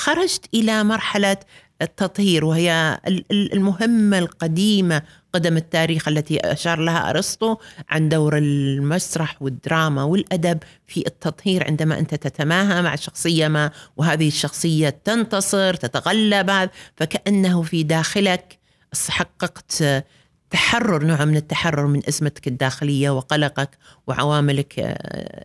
[0.00, 1.36] خرجت إلى مرحلة
[1.82, 3.00] التطهير وهي
[3.30, 7.56] المهمة القديمة قدم التاريخ التي أشار لها أرسطو
[7.88, 14.88] عن دور المسرح والدراما والأدب في التطهير عندما أنت تتماهى مع شخصية ما وهذه الشخصية
[15.04, 18.58] تنتصر تتغلب فكأنه في داخلك
[19.08, 19.84] حققت
[20.50, 24.74] تحرر نوع من التحرر من أزمتك الداخلية وقلقك وعواملك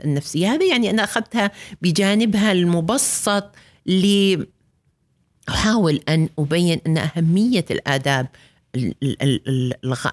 [0.06, 1.52] النفسية، هذه يعني أنا أخذتها
[1.82, 4.38] بجانبها المبسط ل
[5.50, 8.28] احاول أن أبين أن أهمية الآداب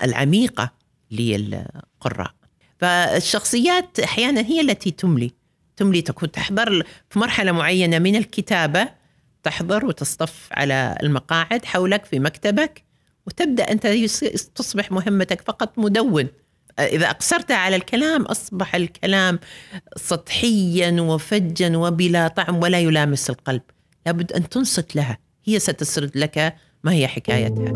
[0.02, 0.72] العميقة
[1.10, 2.34] للقراء.
[2.78, 5.30] فالشخصيات أحيانا هي التي تملي
[5.76, 8.88] تملي تكون تحضر في مرحلة معينة من الكتابة
[9.42, 12.82] تحضر وتصطف على المقاعد حولك في مكتبك
[13.26, 13.86] وتبدأ أنت
[14.54, 16.28] تصبح مهمتك فقط مدون
[16.86, 19.38] إذا أقصرت على الكلام أصبح الكلام
[19.96, 23.62] سطحيا وفجا وبلا طعم ولا يلامس القلب.
[24.06, 25.18] لابد أن تنصت لها.
[25.44, 27.72] هي ستسرد لك ما هي حكايتها.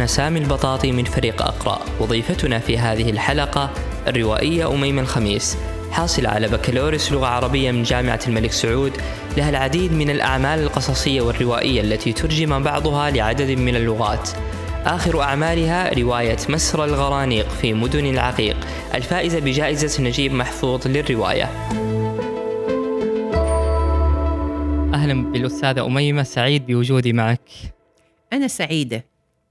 [0.00, 1.80] أنا سامي البطاطي من فريق أقرأ.
[2.00, 3.70] وضيفتنا في هذه الحلقة
[4.06, 5.56] الروائية أميمة الخميس
[5.90, 8.92] حاصلة على بكالوريوس لغة عربية من جامعة الملك سعود.
[9.36, 14.30] لها العديد من الأعمال القصصية والروائية التي ترجم بعضها لعدد من اللغات.
[14.84, 18.56] آخر أعمالها رواية مسرى الغرانيق في مدن العقيق
[18.94, 21.44] الفائزة بجائزة نجيب محفوظ للرواية.
[24.94, 27.50] أهلا بالأستاذة أميمة سعيد بوجودي معك.
[28.32, 29.04] أنا سعيدة.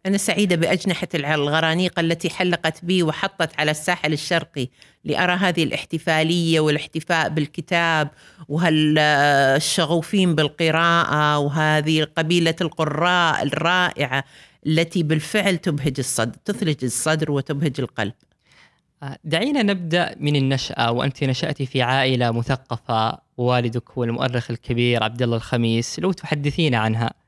[0.06, 4.68] أنا سعيدة بأجنحة الغرانيق التي حلقت بي وحطت على الساحل الشرقي.
[5.04, 8.10] لأرى هذه الاحتفالية والاحتفاء بالكتاب
[8.48, 14.24] وهالشغوفين بالقراءة وهذه قبيلة القراء الرائعة
[14.68, 18.14] التي بالفعل تبهج الصدر تثلج الصدر وتبهج القلب.
[19.24, 25.38] دعينا نبدأ من النشأة وأنت نشأتي في عائلة مثقفة ووالدك هو المؤرخ الكبير عبد الله
[25.38, 26.00] الخميس.
[26.00, 27.19] لو تحدثينا عنها.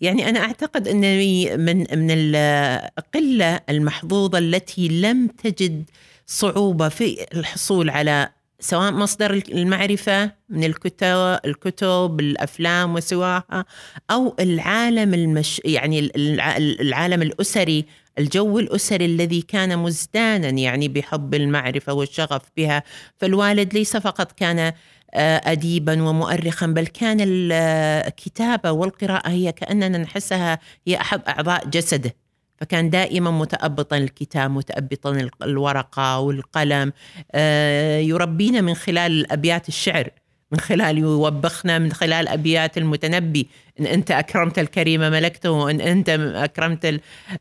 [0.00, 5.84] يعني أنا أعتقد انني من من القلة المحظوظة التي لم تجد
[6.26, 8.28] صعوبة في الحصول على
[8.60, 13.64] سواء مصدر المعرفة من الكتب الكتب الأفلام وسواها
[14.10, 17.84] أو العالم المش يعني العالم الأسري
[18.18, 22.82] الجو الأسري الذي كان مزدانا يعني بحب المعرفة والشغف بها
[23.18, 24.72] فالوالد ليس فقط كان
[25.16, 32.14] أديبا ومؤرخا بل كان الكتابة والقراءة هي كأننا نحسها هي أحد أعضاء جسده.
[32.56, 36.92] فكان دائما متأبطا الكتاب متأبطا الورقة والقلم.
[37.32, 40.10] آه، يربينا من خلال أبيات الشعر
[40.52, 43.48] من خلال يوبخنا من خلال أبيات المتنبي.
[43.80, 47.00] إن أنت أكرمت الكريم ملكته وإن أنت أكرمت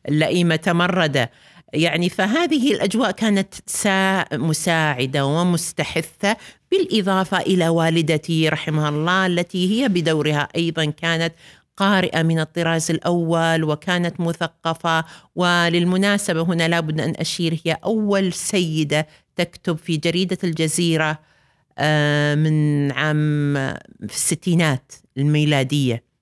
[0.09, 1.29] اللئيم تمرد.
[1.73, 3.53] يعني فهذه الأجواء كانت
[4.33, 6.37] مساعدة ومستحثة
[6.71, 11.33] بالإضافة إلى والدتي رحمها الله التي هي بدورها أيضا كانت
[11.77, 19.77] قارئة من الطراز الأول وكانت مثقفة وللمناسبة هنا لابد أن أشير هي أول سيدة تكتب
[19.77, 21.19] في جريدة الجزيرة
[21.77, 23.53] آه، من عام
[24.07, 26.12] في الستينات الميلادية.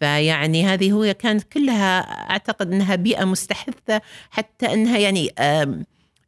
[0.00, 2.00] فيعني هذه هو كانت كلها
[2.30, 4.00] أعتقد أنها بيئة مستحثة
[4.30, 5.30] حتى أنها يعني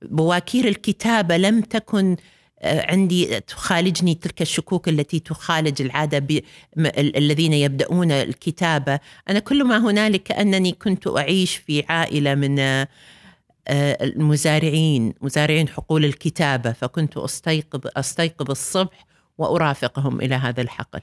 [0.03, 2.17] بواكير الكتابة لم تكن
[2.65, 6.41] آه، عندي تخالجني تلك الشكوك التي تخالج العادة ب...
[6.97, 12.89] الذين يبدأون الكتابة، أنا كل ما هنالك كانني كنت أعيش في عائلة من آه،
[13.69, 19.07] المزارعين، مزارعين حقول الكتابة، فكنت أستيقظ أستيقظ الصبح
[19.39, 21.01] وأرافقهم إلى هذا الحقل.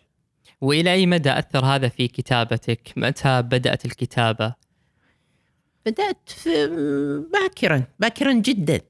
[0.61, 4.53] وإلى أي مدى أثر هذا في كتابتك؟ متى بدأت الكتابة؟
[5.85, 6.67] بدأت في
[7.33, 8.81] باكرا، باكرا جدا.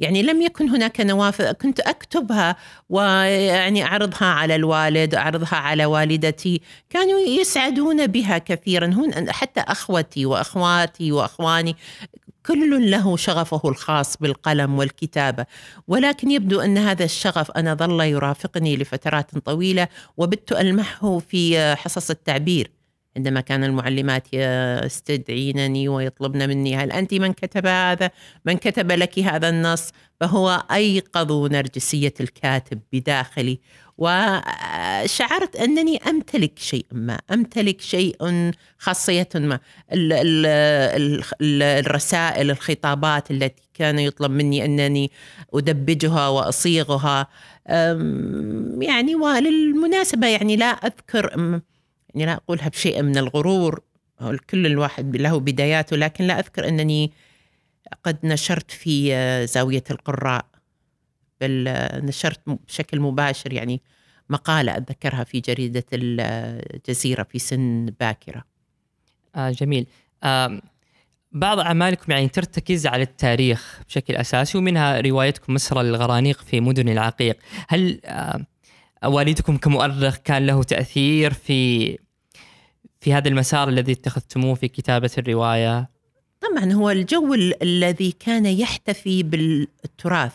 [0.00, 2.56] يعني لم يكن هناك نوافذ كنت أكتبها
[2.88, 11.12] ويعني أعرضها على الوالد أعرضها على والدتي كانوا يسعدون بها كثيرا هن حتى أخوتي وأخواتي
[11.12, 11.76] وأخواني
[12.46, 15.46] كل له شغفه الخاص بالقلم والكتابة
[15.88, 22.75] ولكن يبدو أن هذا الشغف أنا ظل يرافقني لفترات طويلة وبت ألمحه في حصص التعبير.
[23.16, 28.10] عندما كان المعلمات يستدعينني ويطلبن مني هل أنت من كتب هذا؟
[28.44, 29.90] من كتب لك هذا النص؟
[30.20, 33.60] فهو أيقظ نرجسية الكاتب بداخلي.
[33.98, 38.16] وشعرت أنني أمتلك شيء ما أمتلك شيء
[38.78, 39.58] خاصية ما.
[41.42, 45.10] الرسائل الخطابات التي كان يطلب مني أنني
[45.54, 47.26] أدبجها وأصيغها.
[48.80, 51.60] يعني وللمناسبة يعني لا أذكر
[52.24, 53.82] لا أقولها بشيء من الغرور
[54.50, 57.12] كل الواحد له بداياته لكن لا أذكر أنني
[58.04, 60.46] قد نشرت في زاوية القراء
[61.40, 61.64] بل
[61.94, 63.80] نشرت بشكل مباشر يعني
[64.30, 68.44] مقالة أتذكرها في جريدة الجزيرة في سن باكرة.
[69.34, 69.86] آه جميل.
[70.22, 70.60] آه
[71.32, 77.38] بعض أعمالكم يعني ترتكز على التاريخ بشكل أساسي ومنها روايتكم مسرى للغرانيق في مدن العقيق.
[77.68, 78.46] هل آه
[79.04, 81.98] والدكم كمؤرخ كان له تأثير في
[83.00, 85.90] في هذا المسار الذي اتخذتموه في كتابة الرواية؟
[86.40, 90.34] طبعا هو الجو الذي كان يحتفي بالتراث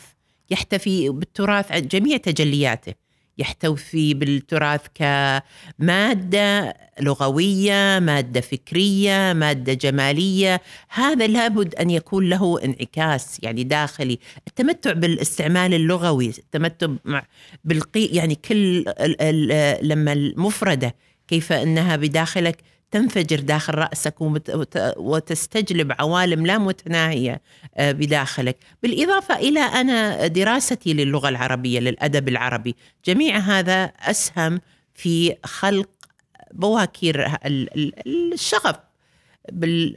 [0.51, 2.93] يحتفي بالتراث جميع تجلياته.
[3.37, 10.61] يحتوي بالتراث كمادة لغوية مادة فكرية مادة جمالية.
[10.89, 14.19] هذا لابد أن يكون له انعكاس يعني داخلي.
[14.47, 16.87] التمتع بالاستعمال اللغوي التمتع
[17.63, 18.85] بالقي يعني كل
[19.81, 20.95] لما المفردة
[21.31, 22.57] كيف إنها بداخلك
[22.91, 24.15] تنفجر داخل رأسك
[24.97, 27.41] وتستجلب عوالم لا متناهية
[27.75, 28.57] آه، بداخلك.
[28.83, 32.75] بالإضافة إلى أنا دراستي للغة العربية للأدب العربي.
[33.05, 34.61] جميع هذا أسهم
[34.93, 35.89] في خلق
[36.53, 37.37] بواكير
[38.07, 38.75] الشغف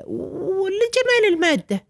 [0.06, 1.84] ولجمال المادة.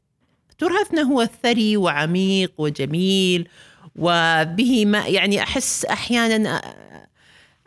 [0.58, 3.48] تراثنا هو ثري وعميق وجميل
[3.96, 6.60] وبه ما يعني أحس أحيانا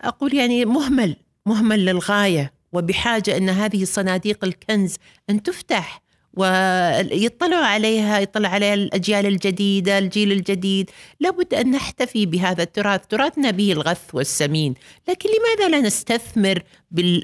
[0.01, 1.15] أقول يعني مهمل.
[1.47, 4.95] مهمل للغاية وبحاجة أن هذه صناديق الكنز
[5.29, 6.01] أن تفتح
[6.33, 10.89] ويطلعوا عليها يطلع عليها الأجيال الجديدة الجيل الجديد.
[11.19, 14.73] لابد أن نحتفي بهذا التراث تراثنا به الغث والسمين.
[15.09, 16.63] لكن لماذا لا نستثمر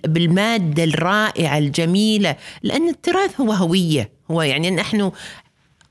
[0.08, 5.12] بالمادة الرائعة الجميلة؟ لأن التراث هو هوية هو يعني نحن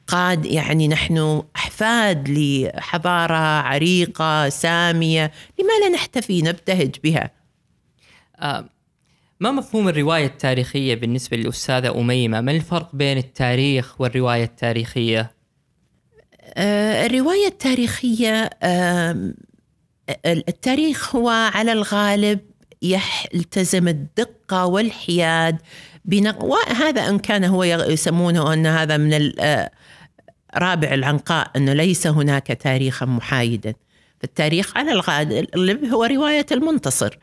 [0.06, 5.32] قاد يعني نحن أحفاد لحضارة عريقة سامية.
[5.58, 7.41] لما لا نحتفي نبتهج بها؟
[9.40, 15.32] ما مفهوم الرواية التاريخية بالنسبة للأستاذة أميمة؟ ما الفرق بين التاريخ والرواية التاريخية؟
[16.54, 19.32] آه الرواية التاريخية آه
[20.26, 22.40] التاريخ هو على الغالب
[22.82, 25.58] يلتزم الدقة والحياد
[26.40, 29.70] وهذا إن كان هو يسمونه أن هذا من آه،
[30.56, 33.74] رابع العنقاء أنه ليس هناك تاريخا محايدا
[34.20, 37.18] فالتاريخ على الغالب هو رواية المنتصر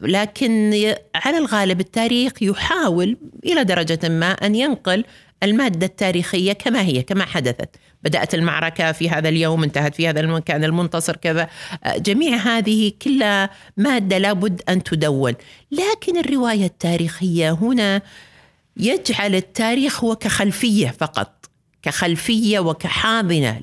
[0.00, 0.84] لكن
[1.14, 5.04] على الغالب التاريخ يحاول إلى درجة ما أن ينقل
[5.42, 7.68] المادة التاريخية كما هي كما حدثت.
[8.02, 11.48] بدأت المعركة في هذا اليوم انتهت في هذا المكان المنتصر كذا.
[11.96, 15.34] جميع هذه كلها مادة لابد أن تدون.
[15.70, 18.02] لكن الرواية التاريخية هنا
[18.76, 21.46] يجعل التاريخ هو كخلفية فقط
[21.82, 23.60] كخلفية وكحاضنة.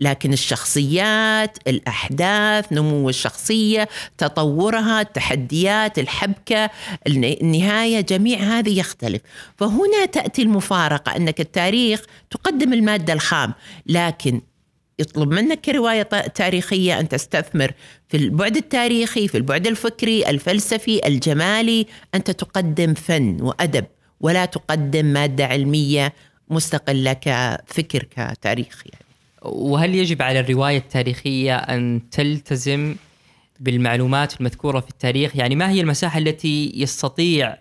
[0.00, 6.70] لكن الشخصيات الأحداث نمو الشخصية تطورها التحديات الحبكة
[7.06, 9.22] النهاية جميع هذه يختلف
[9.56, 13.54] فهنا تأتي المفارقة أنك التاريخ تقدم المادة الخام
[13.86, 14.40] لكن
[14.98, 16.02] يطلب منك كرواية
[16.34, 17.72] تاريخية أن تستثمر
[18.08, 23.84] في البعد التاريخي في البعد الفكري الفلسفي الجمالي أنت تقدم فن وأدب
[24.20, 26.12] ولا تقدم مادة علمية
[26.50, 29.07] مستقلة كفكر كتاريخ يعني.
[29.42, 32.96] وهل يجب على الرواية التاريخية أن تلتزم
[33.60, 37.56] بالمعلومات المذكورة في التاريخ؟ يعني ما هي المساحة التي يستطيع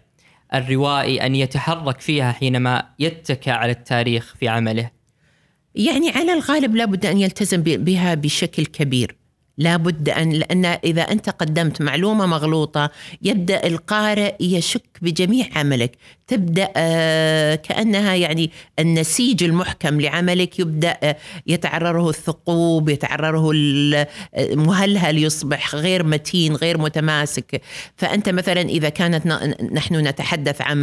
[0.54, 4.92] الروائي أن يتحرك فيها حينما يتكى على التاريخ في عمله؟
[5.76, 9.16] يعني على الغالب لابد أن يلتزم بها بشكل كبير.
[9.58, 12.90] لابد أن لأن إذا أنت قدمت معلومة مغلوطة
[13.22, 15.98] يبدأ القارئ يشك بجميع عملك.
[16.28, 20.60] تبدأ آه، كأنها يعني النسيج المحكم لعملك.
[20.60, 21.18] يبدأ آه،
[21.48, 23.52] يتعرره الثقوب يتعرره
[24.38, 27.62] المهلهل يصبح غير متين غير متماسك.
[27.96, 29.28] فأنت مثلا إذا كانت
[29.74, 30.78] نحن نتحدث عن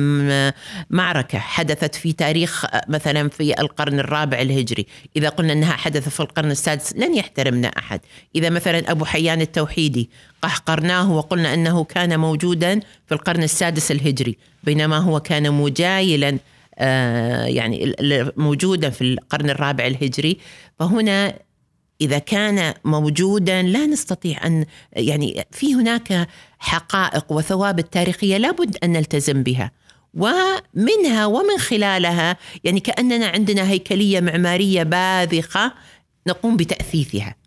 [0.91, 4.87] معركة حدثت في تاريخ آه، مثلا في القرن الرابع الهجري.
[5.17, 8.01] إذا قلنا أنها حدثت في القرن السادس لن يحترمنا أحد.
[8.37, 10.11] إذا مثلا أبو حيان التوحيدي
[10.45, 16.39] قهقرناه وقلنا أنه كان موجودا في القرن السادس الهجري بينما هو كان مجايلا
[16.79, 17.95] آه، يعني
[18.37, 20.39] موجودا في القرن الرابع الهجري.
[20.79, 21.39] فهنا
[22.01, 29.43] إذا كان موجودا لا نستطيع أن يعني في هناك حقائق وثوابت تاريخيه لابد أن نلتزم
[29.43, 29.71] بها.
[30.15, 35.73] ومنها ومن خلالها يعني كأننا عندنا هيكلية معمارية باذخة
[36.29, 37.44] نقوم بتأثيثها.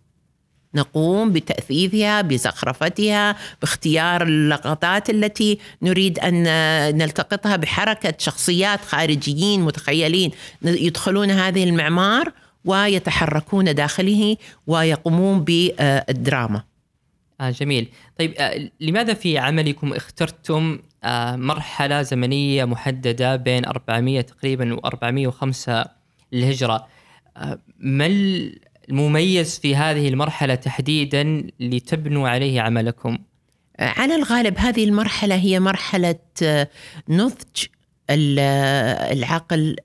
[0.75, 6.43] نقوم بتأثيثها بزخرفتها باختيار اللقطات التي نريد أن
[6.97, 10.31] نلتقطها بحركة شخصيات خارجيين متخيلين.
[10.61, 12.31] يدخلون هذه المعمار
[12.65, 16.63] ويتحركون داخله ويقومون بالدراما.
[17.41, 17.87] آه جميل.
[18.19, 25.85] طيب آه لماذا في عملكم اخترتم آه مرحلة زمنية محددة بين 400 تقريبا و 405
[26.31, 26.87] للهجرة؟
[27.37, 28.07] آه ما
[28.89, 33.17] المميز في هذه المرحلة تحديدا لتبنوا عليه عملكم؟
[33.79, 36.69] على الغالب هذه المرحلة هي مرحلة آه،
[37.09, 37.65] نضج
[38.09, 39.75] العقل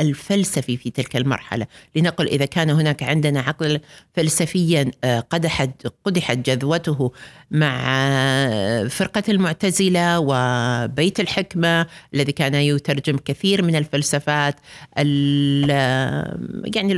[0.00, 1.66] الفلسفي في تلك المرحلة.
[1.96, 3.80] لنقل إذا كان هناك عندنا عقل
[4.14, 7.12] فلسفيا آه، قدحت قدحت جذوته
[7.50, 7.78] مع
[8.88, 14.54] فرقة المعتزلة وبيت الحكمة الذي كان يترجم كثير من الفلسفات
[16.74, 16.92] يعني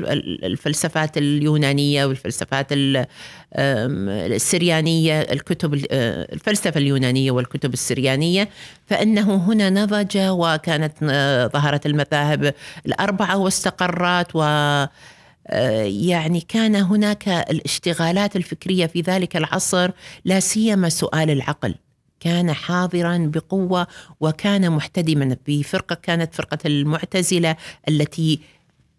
[0.47, 2.67] الفلسفات اليونانية والفلسفات
[3.57, 8.49] السريانية الكتب آه، الفلسفة اليونانية والكتب السريانية.
[8.87, 12.55] فإنه هنا نضج وكانت آه، ظهرت المذاهب
[12.87, 14.43] الأربعة واستقرت و
[15.47, 19.91] آه، يعني كان هناك الاشتغالات الفكرية في ذلك العصر
[20.25, 21.75] لا سيما سؤال العقل.
[22.21, 23.87] كان حاضرا بقوة
[24.21, 27.57] وكان محتدما بفرقة كانت فرقة المعتزلة
[27.89, 28.41] التي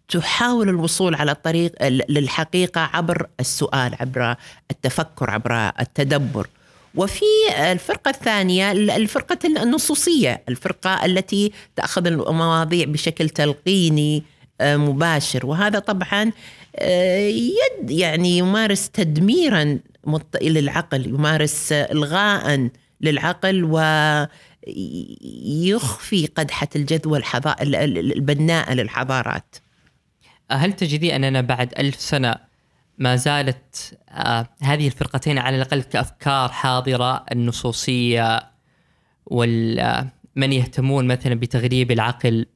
[0.08, 1.72] تحاول الوصول على الطريق
[2.08, 4.36] للحقيقة عبر السؤال عبر
[4.70, 6.46] التفكر عبر التدبر.
[6.94, 7.24] وفي
[7.72, 14.22] الفرقة الثانية الفرقة النصوصية الفرقة التي تأخذ المواضيع بشكل تلقيني
[14.60, 15.46] آه، مباشر.
[15.46, 16.32] وهذا طبعا
[16.76, 19.78] آه، يد يعني يمارس تدميرا
[20.42, 22.68] للعقل يمارس الغاء
[23.00, 23.64] للعقل
[24.64, 26.68] ويخفي قدحة
[27.16, 27.56] الحضا...
[27.60, 29.56] البناءة للحضارات.
[30.50, 32.51] هل تجدي أننا بعد ألف سنة
[33.02, 38.50] ما زالت آه هذه الفرقتين على الأقل كأفكار حاضرة النصوصية
[39.26, 42.46] ومن آه، يهتمون مثلا بتغريب العقل.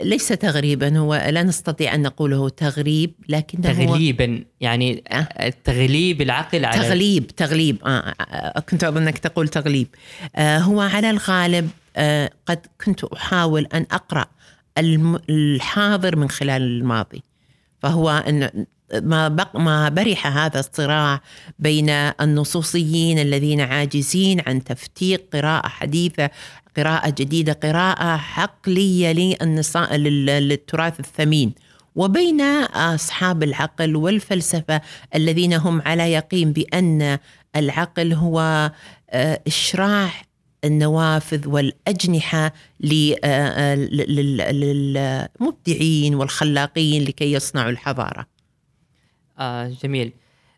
[0.00, 5.52] ليس تغريبا هو لا نستطيع أن نقوله تغريب لكن تغليبا يعني آه.
[5.64, 7.84] تغليب العقل على تغليب تغليب.
[7.84, 9.88] آه, آه، كنت أظن أنك تقول تغليب.
[10.36, 14.26] آه هو على الغالب آه قد كنت أحاول أن أقرأ
[14.78, 17.29] الحاضر من خلال الماضي.
[17.82, 21.20] فهو أن ما بق ما برح هذا الصراع
[21.58, 26.30] بين النصوصيين الذين عاجزين عن تفتيق قراءة حديثة
[26.76, 31.54] قراءة جديدة قراءة عقلية للتراث الثمين.
[31.94, 34.80] وبين أصحاب العقل والفلسفة
[35.14, 37.18] الذين هم على يقين بأن
[37.56, 38.70] العقل هو
[39.10, 40.10] آه، إشراع
[40.64, 42.52] النوافذ والأجنحة
[43.24, 43.74] آه،
[44.52, 48.26] للمبدعين والخلاقين لكي يصنعوا الحضارة.
[49.38, 50.12] آه جميل.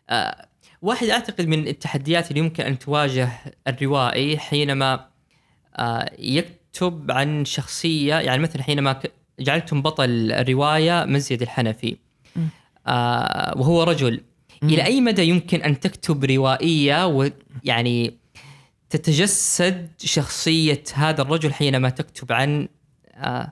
[0.09, 0.47] آه
[0.81, 3.29] واحد أعتقد من التحديات اللي يمكن أن تواجه
[3.67, 5.05] الروائي حينما
[5.75, 8.99] آه يكتب عن شخصية يعني مثلا حينما
[9.39, 11.97] جعلتم بطل الرواية مزيد الحنفي.
[12.87, 14.21] آه وهو رجل.
[14.63, 18.13] إلى أي مدى يمكن أن تكتب روائية ويعني
[18.93, 22.67] تتجسد شخصية هذا الرجل حينما تكتب عن
[23.15, 23.51] آه،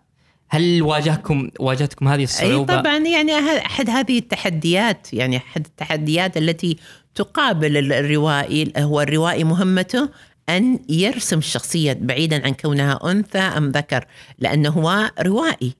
[0.50, 3.31] هل واجهكم واجهتكم هذه الصعوبة؟ أي طبعا يعني
[3.65, 6.77] أحد هذه التحديات يعني أحد التحديات التي
[7.15, 10.10] تقابل الروائي هو الروائي مهمته
[10.50, 14.05] أن يرسم الشخصية بعيدا عن كونها أنثى أم ذكر
[14.39, 15.74] لأنه هو روائي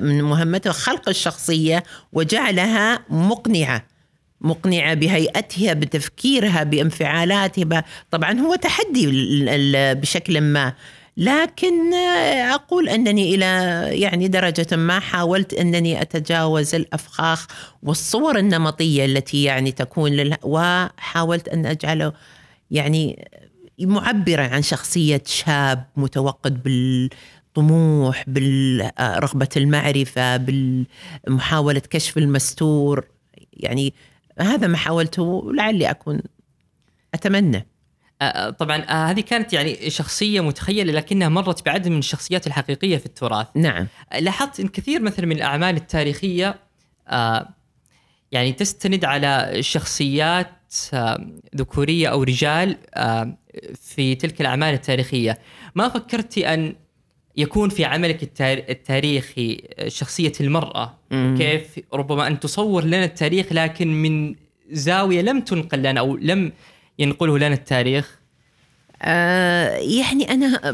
[0.00, 3.93] من مهمته خلق الشخصية وجعلها مقنعة
[4.44, 9.06] مقنعة بهيئتها بتفكيرها بانفعالاتها طبعا هو تحدي
[9.94, 10.72] بشكل ما.
[11.16, 11.94] لكن
[12.54, 13.44] أقول أنني إلى
[14.00, 17.46] يعني درجة ما حاولت أنني أتجاوز الأفخاخ
[17.82, 20.36] والصور النمطية التي يعني تكون لل...
[20.42, 22.12] وحاولت أن أجعله
[22.70, 23.28] يعني
[23.80, 33.04] معبرا عن شخصية شاب متوقد بالطموح برغبه المعرفة بمحاوله كشف المستور.
[33.52, 33.94] يعني
[34.40, 36.20] هذا ما حاولته لعلي أكون
[37.14, 37.66] أتمنى.
[38.22, 43.06] آه، آه، طبعا هذه كانت يعني شخصية متخيلة لكنها مرت بعدد من الشخصيات الحقيقية في
[43.06, 43.46] التراث.
[43.54, 43.86] نعم.
[44.20, 46.54] لاحظت إن كثير مثلا من الأعمال التاريخية
[48.32, 50.74] يعني تستند على شخصيات
[51.56, 52.76] ذكورية أو رجال
[53.74, 55.38] في تلك الأعمال التاريخية.
[55.74, 56.74] ما فكرتي أن
[57.36, 60.94] يكون في عملك التار- التاريخي شخصية المرأة.
[61.10, 61.34] مم.
[61.38, 64.34] كيف؟ ربما أن تصور لنا التاريخ لكن من
[64.70, 66.52] زاوية لم تنقل لنا أو لم
[66.98, 68.18] ينقله لنا التاريخ.
[68.18, 68.23] آه،
[69.78, 70.72] يعني أنا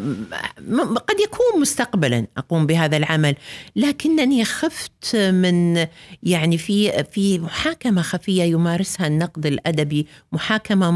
[0.68, 3.34] م- قد يكون مستقبلا أقوم بهذا العمل
[3.76, 5.86] لكنني خفت من
[6.22, 10.90] يعني في في محاكمة خفية يمارسها النقد الأدبي محاكمة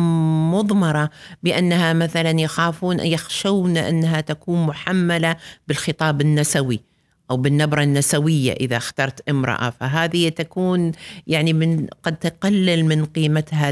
[0.55, 1.11] مضمرة
[1.43, 5.37] بأنها مثلا يخافون يخشون أنها تكون محملة
[5.69, 6.81] بالخطاب النسوي
[7.31, 10.93] أو بالنبرة النسوية إذا اخترت امرأة فهذه تكون
[11.27, 13.71] يعني من قد تقلل من قيمتها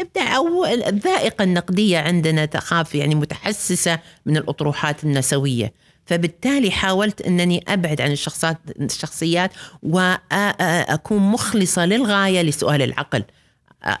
[0.00, 5.72] ابداع أو الذائقه النقدية عندنا تخاف يعني متحسسة من الأطروحات النسوية.
[6.06, 9.50] فبالتالي حاولت أنني أبعد عن الشخصات الشخصيات
[9.82, 13.24] واكون مخلصة للغاية لسؤال العقل.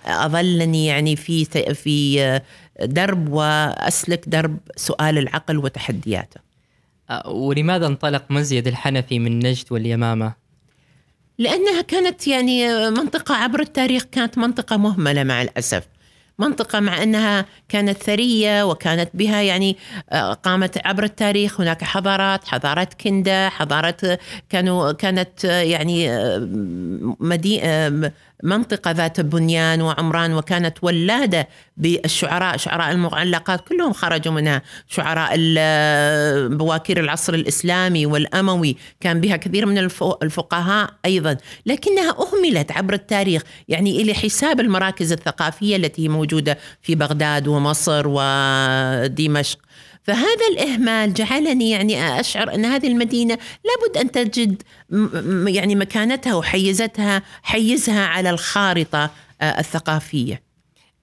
[0.06, 2.40] اظلني يعني في في
[2.82, 6.40] درب وأسلك درب سؤال العقل وتحدياته.
[7.26, 10.47] ولماذا انطلق مزيد الحنفي من نجد واليمامة؟
[11.38, 15.82] لأنها كانت يعني منطقة عبر التاريخ كانت منطقة مهملة مع الأسف.
[16.38, 19.76] منطقة مع أنها كانت ثرية وكانت بها يعني
[20.10, 21.60] آه، قامت عبر التاريخ.
[21.60, 24.18] هناك حضارات حضارة كندا حضارة
[24.50, 26.48] كانوا كانت آه، يعني آه،
[28.42, 34.62] منطقة ذات بنيان وعمران وكانت ولادة بالشعراء شعراء المعلقات كلهم خرجوا منها.
[34.88, 35.30] شعراء
[36.48, 39.78] بواكير العصر الإسلامي والأموي كان بها كثير من
[40.22, 41.36] الفقهاء أيضا.
[41.66, 49.58] لكنها أهملت عبر التاريخ يعني إلى حساب المراكز الثقافية التي موجودة في بغداد ومصر ودمشق.
[50.08, 54.62] فهذا الإهمال جعلني يعني أشعر أن هذه المدينة لابد أن تجد
[55.54, 59.10] يعني مكانتها وحيزتها حيزها على الخارطة
[59.40, 60.42] آه، الثقافية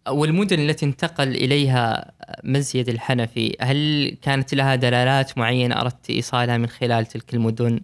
[0.10, 2.12] والمدن التي انتقل إليها
[2.44, 7.80] مزيد الحنفي هل كانت لها دلالات معينة أردت إيصالها من خلال تلك المدن؟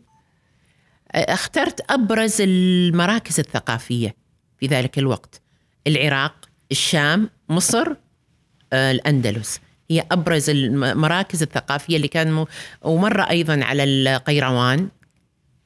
[1.11, 4.15] اخترت أبرز المراكز الثقافية
[4.59, 5.41] في ذلك الوقت
[5.87, 7.95] العراق الشام مصر
[8.73, 9.59] آه، الأندلس
[9.91, 12.45] هي أبرز المراكز الثقافية اللي كان م-
[12.81, 14.89] ومره أيضا على القيروان.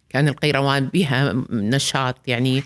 [0.09, 2.63] كان القيروان بها نشاط يعني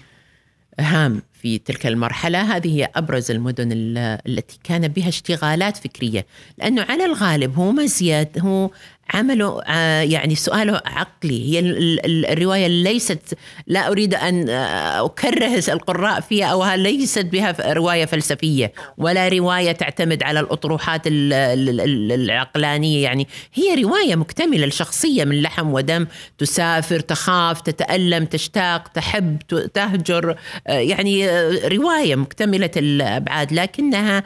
[0.80, 2.56] هام في تلك المرحلة.
[2.56, 6.25] هذه هي أبرز المدن ال- التي كان بها اشتغالات فكرية.
[6.58, 8.70] لأنه على الغالب هو مزيد هو
[9.13, 11.50] عمله آه، يعني سؤاله عقلي.
[11.54, 13.19] هي ال- ال- الرواية ليست
[13.67, 19.72] لا أريد أن آه، أكره القراء فيها ها- ليست بها ف- رواية فلسفية ولا رواية
[19.72, 23.04] تعتمد على الأطروحات ال- ال- ال- العقلانية.
[23.04, 26.08] يعني هي رواية مكتملة الشخصية من لحم ودم.
[26.38, 29.38] تسافر تخاف تتألم تشتاق تحب
[29.74, 30.36] تهجر.
[30.67, 31.30] آه، يعني
[31.67, 33.54] رواية مكتملة الأبعاد.
[33.54, 34.24] لكنها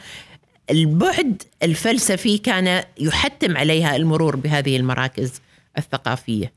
[0.70, 5.42] البعد الفلسفي كان يحتم عليها المرور بهذه المراكز
[5.78, 6.54] الثقافية.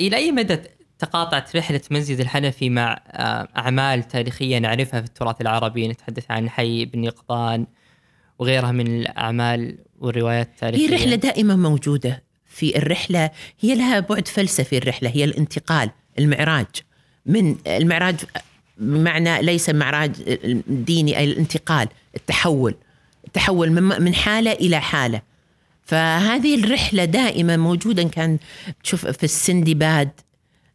[0.00, 0.58] إلى أي مدى
[0.98, 6.84] تقاطعت رحلة مزيد الحنفي مع آه، أعمال تاريخية نعرفها في التراث العربي نتحدث عن حي
[6.84, 7.66] بن يقظان
[8.38, 13.30] وغيرها من الأعمال والروايات هي التاريخية؟ الرحلة دائما موجودة في الرحلة.
[13.60, 16.66] هي لها بعد فلسفي الرحلة هي الانتقال المعراج.
[17.26, 18.14] من المعراج
[18.78, 20.38] بمعنى ليس معراج
[20.68, 22.74] ديني أي الانتقال التحول.
[23.36, 25.22] التحول من من حالة إلى حالة.
[25.82, 28.38] فهذه الرحلة دائما موجودة إن كان
[28.84, 30.10] تشوف في السندباد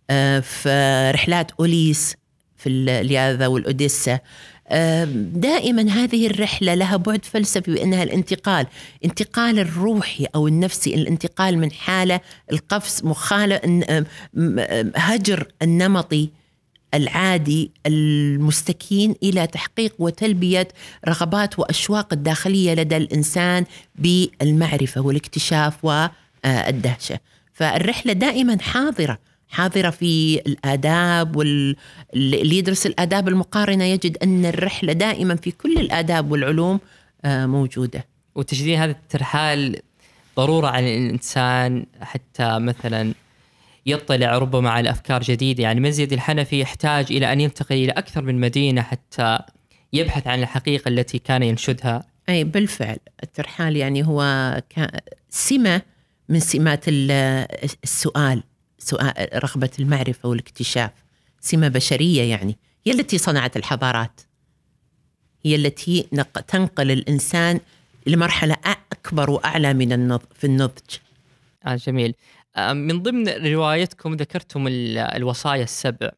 [0.10, 2.16] آه، في رحلات أوليس
[2.58, 4.20] في الياذا والأوديسا
[4.68, 8.68] آه، دائما هذه الرحلة لها بعد فلسفي بأنها الانتقال
[9.06, 12.20] انتقال الروحي أو النفسي الانتقال من حالة
[12.52, 13.62] القفز مخالة
[14.96, 16.30] هجر النمطي
[16.94, 20.68] العادي المستكين إلى تحقيق وتلبية
[21.08, 27.20] رغبات وأشواق الداخلية لدى الإنسان بالمعرفة والاكتشاف والدهشة.
[27.54, 29.18] فالرحلة دائما حاضرة
[29.50, 36.80] حاضرة في الآداب واللي يدرس الآداب المقارنة يجد أن الرحلة دائما في كل الآداب والعلوم
[37.26, 38.06] آه، موجودة.
[38.36, 39.82] وتجدين هذا الترحال
[40.38, 43.14] ضرورة على الإنسان حتى مثلا
[43.86, 45.64] يطلع ربما على أفكار جديدة.
[45.64, 49.40] يعني مزيد الحنفي يحتاج إلى أن ينتقل إلى أكثر من مدينة حتى
[49.94, 52.04] يبحث عن الحقيقة التي كان ينشدها.
[52.30, 54.62] أي بالفعل الترحال يعني هو
[55.30, 55.82] سمة
[56.30, 57.12] من سمات ال-
[57.84, 58.44] السؤال
[58.80, 60.92] سؤال رغبة المعرفة والاكتشاف.
[61.42, 64.22] سمة بشرية يعني هي التي صنعت الحضارات.
[65.46, 67.60] هي التي نق- تنقل الإنسان
[68.08, 68.56] لمرحلة
[68.92, 70.96] أكبر وأعلى من النض في النضج.
[71.66, 72.14] آه جميل.
[72.58, 76.10] من ضمن روايتكم ذكرتم ال- الوصايا السبع.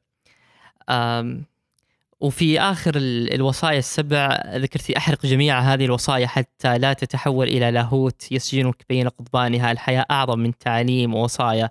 [2.20, 8.32] وفي آخر ال- الوصايا السبع ذكرتي أحرق جميع هذه الوصايا حتى لا تتحول إلى لاهوت
[8.32, 9.72] يسجنك بين قضبانها.
[9.72, 11.70] الحياة أعظم من تعاليم ووصايا.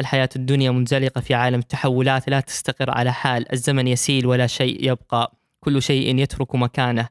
[0.00, 2.28] الحياة الدنيا منزلقة في عالم التحولات.
[2.28, 3.52] لا تستقر على حال.
[3.52, 5.32] الزمن يسيل ولا شيء يبقى.
[5.60, 7.08] كل شيء يترك مكانه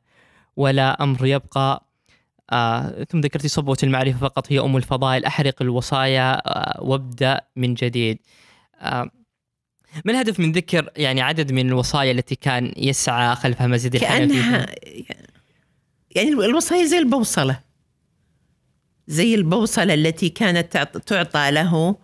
[0.56, 1.89] ولا أمر يبقى.
[2.52, 8.20] آه ثم ذكرتي صبوة المعرفة فقط هي أم الفضائل أحرق الوصايا آه وابدأ من جديد.
[8.82, 9.12] آه
[10.06, 14.66] ما الهدف من ذكر يعني عدد من الوصايا التي كان يسعى خلفها مزيد الحنفي كأنها
[16.16, 17.60] يعني الوصايا زي البوصلة.
[19.08, 21.96] زي البوصلة التي كانت تعط- تعطى له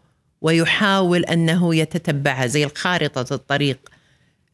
[0.42, 3.90] ويحاول أنه يتتبعها زي الخارطة الطريق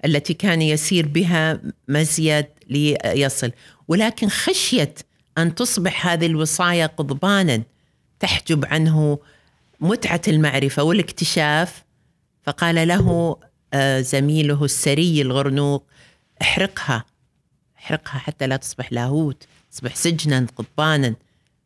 [0.05, 3.51] التي كان يسير بها مزيد ليصل.
[3.87, 4.93] ولكن خشية
[5.37, 7.63] أن تصبح هذه الوصايا قضبانا
[8.19, 9.19] تحجب عنه
[9.79, 11.83] متعة المعرفة والاكتشاف.
[12.43, 13.37] فقال له
[13.73, 15.83] آه، زميله السري الغرنوق
[16.41, 17.05] احرقها
[17.79, 21.15] احرقها حتى لا تصبح لاهوت تصبح سجنا قضبانا.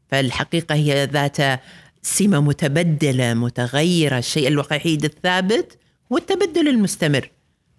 [0.08, 1.62] فالحقيقة هي ذات
[2.01, 4.17] سمة متبدلة متغيرة.
[4.17, 5.78] الشيء الوحيد الثابت
[6.12, 7.30] هو التبدل المستمر.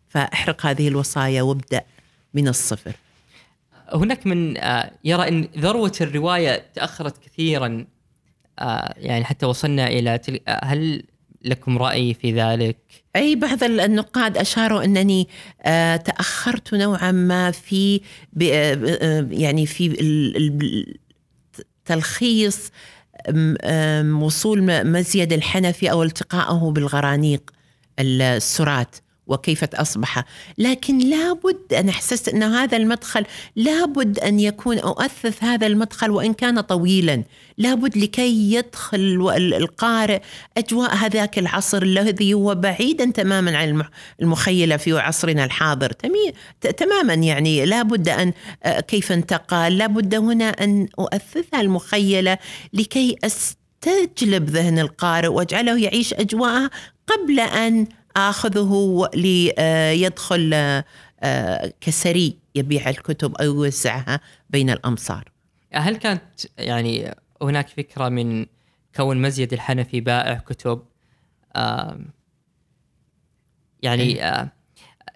[0.09, 1.81] فاحرق هذه الوصايا وابدأ
[2.35, 2.93] من الصفر.
[3.93, 7.87] هناك من آه، يرى إن ذروة الرواية تأخرت كثيرا
[8.59, 10.41] آه، يعني حتى وصلنا إلى تل...
[10.49, 11.03] آه، هل
[11.45, 12.77] لكم رأي في ذلك؟
[13.17, 15.29] أي بعض النقاد أشاروا أنني
[15.63, 18.01] آه، تأخرت نوعا ما في
[19.31, 19.89] يعني في
[21.85, 22.71] تلخيص
[24.21, 27.51] وصول مزيد الحنفي أو التقائه بالغرانيق
[27.99, 28.97] السرات
[29.27, 30.25] وكيف أصبح.
[30.59, 33.25] لكن لابد أنا أحسست أن هذا المدخل
[33.57, 37.25] لابد أن يكون أؤثث هذا المدخل وإن كان طويلا.
[37.59, 40.21] لابد لكي يدخل القارئ
[40.57, 43.85] أجواء هذاك العصر الذي هو بعيدا تماما عن
[44.23, 45.93] المخيلة في عصرنا الحاضر.
[46.77, 48.33] تماما يعني لابد أن
[48.89, 52.39] كيف انتقل لابد هنا أن أؤثثها المخيلة
[52.73, 56.71] لكي أستجلب ذهن القارئ وأجعله يعيش أجواءها
[57.07, 57.87] قبل أن
[58.17, 60.83] آخذه ليدخل
[61.81, 65.33] كسري يبيع الكتب أو يوزعها بين الأمصار.
[65.73, 66.23] هل كانت
[66.59, 68.47] يعني هناك فكرة من
[68.97, 70.83] كون مزيد الحنفي بائع كتب؟
[73.83, 74.53] يعني آه،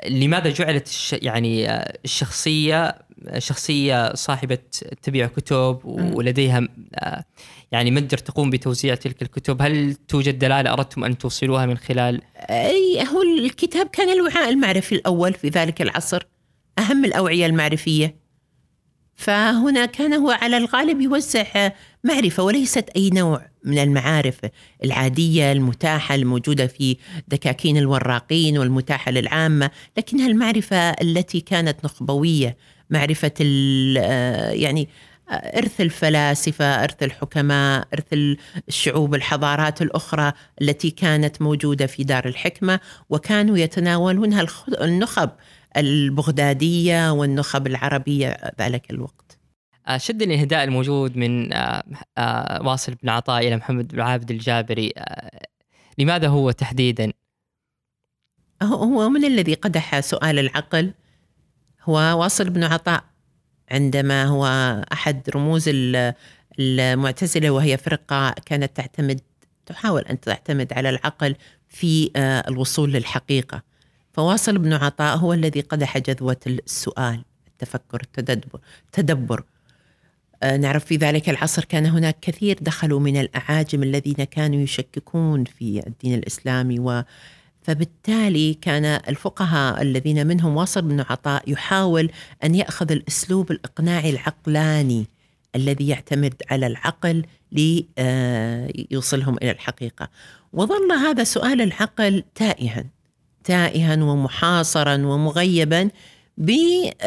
[0.08, 2.98] لماذا جعلت يعني آه، الشخصية
[3.38, 4.58] شخصية صاحبة
[5.02, 7.24] تبيع كتب ولديها آه،
[7.72, 9.62] يعني متجر تقوم بتوزيع تلك الكتب.
[9.62, 15.32] هل توجد دلالة أردتم أن توصلوها من خلال؟ أي هو الكتاب كان الوعاء المعرفي الأول
[15.32, 16.22] في ذلك العصر
[16.78, 18.20] أهم الأوعية المعرفية.
[19.16, 21.70] فهنا كان هو على الغالب يوزع
[22.04, 24.40] معرفة وليست أي نوع من المعارف
[24.84, 26.96] العادية المتاحة الموجودة في
[27.28, 32.56] دكاكين الوراقين والمتاحة للعامة لكنها المعرفة التي كانت نخبوية.
[32.90, 34.88] معرفة ال- آه، يعني
[35.30, 38.36] آه، إرث الفلاسفة إرث الحكماء إرث
[38.68, 44.46] الشعوب الحضارات الأخرى التي كانت موجودة في دار الحكمة وكانوا يتناولونها
[44.80, 45.30] النخب
[45.76, 49.38] البغدادية والنخب العربية ذلك الوقت.
[49.86, 51.52] آه، شد الانهداء الموجود من
[52.66, 54.92] واصل بن عطاء إلى محمد بن عابد الجابري.
[55.98, 57.12] لماذا هو تحديدا؟
[58.62, 60.92] هو من الذي قدح سؤال العقل.
[61.84, 63.04] هو واصل بن عطاء
[63.70, 64.46] عندما هو
[64.92, 66.14] أحد رموز ال-
[66.58, 69.20] المعتزلة وهي فرقة كانت تعتمد
[69.66, 71.36] تحاول أن تعتمد على العقل
[71.68, 73.62] في آه، الوصول للحقيقة.
[74.12, 78.60] فواصل بن عطاء هو الذي قدح جذوة السؤال التفكر التدبر
[78.92, 79.44] تدبر
[80.42, 85.82] آه، نعرف في ذلك العصر كان هناك كثير دخلوا من الأعاجم الذين كانوا يشككون في
[85.86, 87.02] الدين الإسلامي و
[87.70, 92.10] فبالتالي كان الفقهاء الذين منهم واصل بن عطاء يحاول
[92.44, 95.06] أن يأخذ الأسلوب الإقناعي العقلاني
[95.56, 100.08] الذي يعتمد على العقل ليوصلهم إلى الحقيقة.
[100.52, 102.84] وظل هذا سؤال العقل تائها
[103.44, 105.90] تائها ومحاصرا ومغيبا
[106.38, 106.98] بموازاة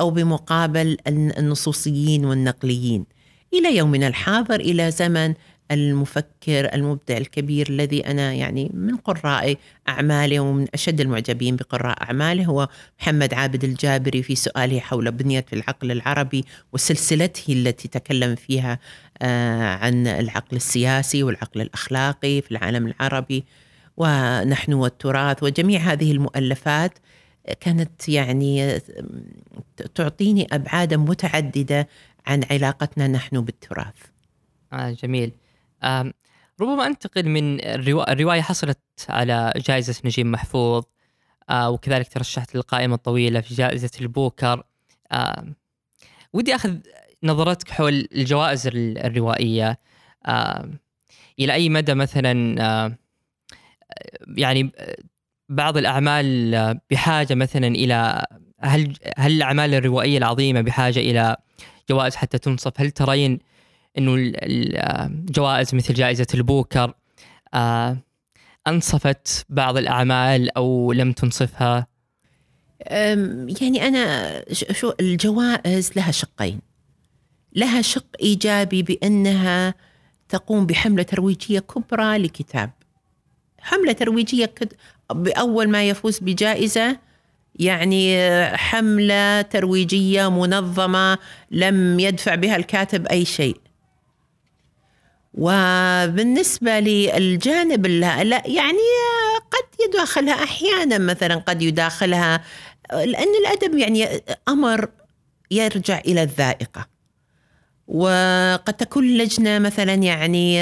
[0.00, 3.04] أو بمقابل النصوصيين والنقليين.
[3.54, 5.34] إلى يومنا الحاضر إلى زمن
[5.70, 9.56] المفكر المبدع الكبير الذي أنا يعني من قراء
[9.88, 12.68] أعماله ومن أشد المعجبين بقراء أعماله هو
[13.00, 18.78] محمد عابد الجابري في سؤاله حول بنية العقل العربي وسلسلته التي تكلم فيها
[19.22, 23.44] آه، عن العقل السياسي والعقل الأخلاقي في العالم العربي
[23.96, 26.98] ونحن والتراث وجميع هذه المؤلفات
[27.60, 28.80] كانت يعني
[29.94, 31.88] تعطيني أبعادا متعددة
[32.26, 33.94] عن علاقتنا نحن بالتراث.
[34.72, 35.32] آه جميل.
[36.60, 38.12] ربما أنتقل من الروا...
[38.12, 40.84] الرواية حصلت على جائزة نجيب محفوظ
[41.52, 44.62] وكذلك ترشحت للقائمة الطويلة في جائزة البوكر.
[46.32, 46.76] ودي أخذ
[47.22, 49.78] نظرتك حول الجوائز الروائية.
[50.26, 50.70] آه
[51.38, 52.56] إلى أي مدى مثلا
[54.36, 54.72] يعني
[55.48, 58.26] بعض الأعمال بحاجة مثلا إلى
[58.60, 61.36] هل هل الأعمال الروائية العظيمة بحاجة إلى
[61.90, 63.38] جوائز حتى تنصف؟ هل ترين
[63.98, 66.94] أنه الجوائز مثل جائزة البوكر
[67.54, 67.96] آه
[68.66, 71.86] أنصفت بعض الأعمال أو لم تنصفها؟
[73.60, 76.60] يعني أنا شو الجوائز لها شقين.
[77.52, 79.74] لها شق إيجابي بأنها
[80.28, 82.70] تقوم بحملة ترويجية كبرى لكتاب.
[83.58, 84.54] حملة ترويجية
[85.12, 86.98] بأول ما يفوز بجائزة
[87.54, 88.16] يعني
[88.56, 91.18] حملة ترويجية منظمة
[91.50, 93.60] لم يدفع بها الكاتب أي شيء.
[95.34, 98.78] وبالنسبة للجانب لا يعني
[99.50, 102.44] قد يداخلها أحيانا مثلا قد يداخلها
[102.92, 104.88] لأن الأدب يعني أمر
[105.50, 106.86] يرجع إلى الذائقة.
[107.88, 110.60] وقد تكون لجنة مثلا يعني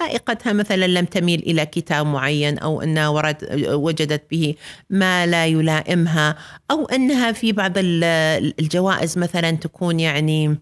[0.00, 3.36] ذائقتها مثلا لم تميل إلى كتاب معين أو أنها ورد
[3.68, 4.54] وجدت به
[4.90, 6.36] ما لا يلائمها
[6.70, 10.58] أو أنها في بعض الجوائز مثلا تكون يعني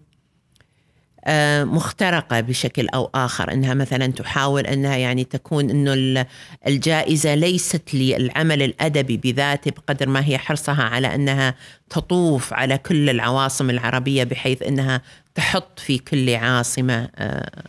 [1.25, 6.25] آه، مخترقة بشكل أو آخر أنها مثلا تحاول أنها يعني تكون أنه
[6.67, 11.55] الجائزة ليست للعمل الأدبي بذاته بقدر ما هي حرصها على أنها
[11.89, 15.01] تطوف على كل العواصم العربية بحيث أنها
[15.35, 17.63] تحط في كل عاصمة آه،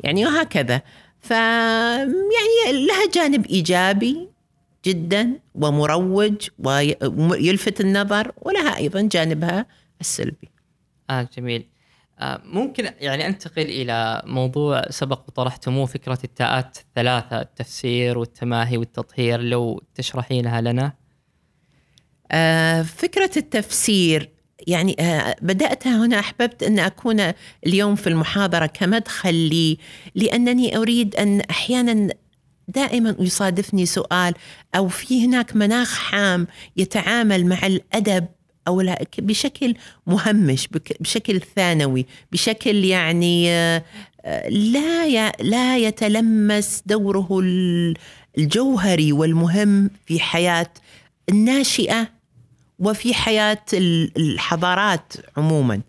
[0.00, 0.82] يعني وهكذا.
[1.20, 4.28] ف يعني لها جانب إيجابي
[4.84, 9.66] جدا ومروج ويلفت النظر ولها أيضا جانبها
[10.00, 10.48] السلبي.
[11.10, 11.66] آه جميل.
[12.44, 20.60] ممكن يعني أنتقل إلى موضوع سبق وطرحتموه فكرة التاءات الثلاثة التفسير والتماهي والتطهير لو تشرحينها
[20.60, 20.92] لنا.
[22.32, 24.30] آه، فكرة التفسير
[24.66, 27.32] يعني آه، بدأتها هنا أحببت أن أكون
[27.66, 29.78] اليوم في المحاضرة كمدخل لي
[30.14, 32.08] لأنني أريد أن أحيانا
[32.68, 34.34] دائما يصادفني سؤال
[34.74, 38.26] أو في هناك مناخ حام يتعامل مع الأدب
[38.68, 38.82] أو
[39.18, 39.74] بشكل
[40.06, 40.68] مهمش
[41.00, 43.82] بشكل ثانوي بشكل يعني آه،
[44.48, 47.40] لا لا يتلمس دوره
[48.38, 50.70] الجوهري والمهم في حياة
[51.28, 52.08] الناشئة
[52.78, 55.80] وفي حياة الحضارات عموما.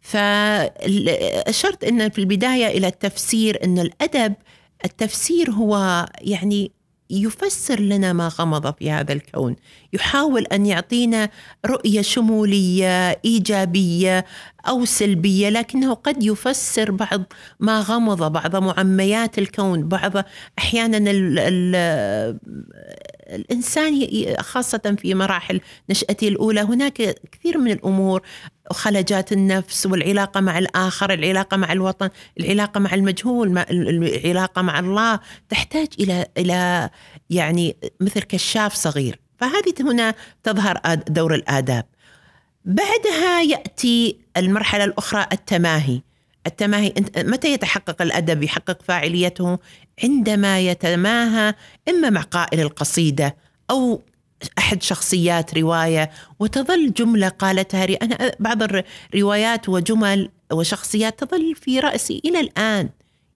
[0.00, 4.34] فاشرت إن في البداية إلى التفسير إن الأدب
[4.84, 6.70] التفسير هو يعني
[7.10, 9.56] يفسر لنا ما غمض في هذا الكون.
[9.92, 11.28] يحاول أن يعطينا
[11.66, 14.24] رؤية شمولية إيجابية
[14.68, 17.22] أو سلبية لكنه قد يفسر بعض
[17.60, 20.12] ما غمض بعض معميات الكون بعض
[20.58, 20.98] أحيانا
[23.30, 24.08] الإنسان
[24.40, 25.60] خاصة في مراحل
[25.90, 28.22] نشأته الأولى هناك كثير من الأمور
[28.70, 32.10] خلجات النفس والعلاقة مع الآخر العلاقة مع الوطن
[32.40, 36.90] العلاقة مع المجهول العلاقة مع الله تحتاج إلى إلى
[37.30, 39.18] يعني مثل كشاف صغير.
[39.38, 41.84] فهذه هنا تظهر دور الآداب.
[42.64, 46.00] بعدها يأتي المرحلة الأخرى التماهي.
[46.46, 49.58] التماهي متى يتحقق الأدب؟ يحقق فاعليته؟
[50.04, 51.54] عندما يتماهى
[51.88, 53.36] إما مع قائل القصيدة
[53.70, 54.02] أو
[54.58, 62.40] أحد شخصيات رواية وتظل جملة قالتها أنا بعض الروايات وجمل وشخصيات تظل في رأسي إلى
[62.40, 62.88] الآن.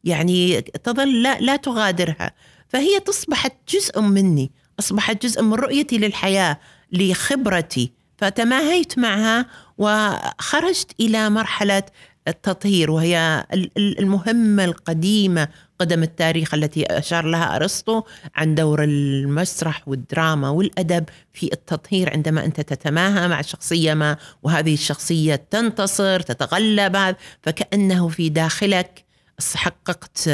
[0.05, 2.33] يعني تظل لا لا تغادرها.
[2.69, 6.61] فهي تصبحت جزء مني أصبحت جزء من رؤيتي للحياة
[6.93, 7.93] لخبرتي.
[8.19, 9.47] فتماهيت معها
[9.79, 11.83] وخرجت إلى مرحلة
[12.29, 13.47] التطهير وهي
[13.77, 15.49] المهمة القديمة
[15.81, 18.03] قدم التاريخ التي أشار لها أرسطو
[18.35, 25.35] عن دور المسرح والدراما والأدب في التطهير عندما أنت تتماهى مع شخصية ما وهذه الشخصية
[25.51, 29.05] تنتصر تتغلب فكأنه في داخلك
[29.55, 30.31] حققت